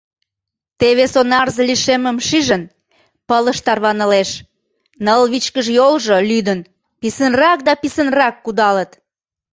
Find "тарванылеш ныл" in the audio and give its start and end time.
3.65-5.21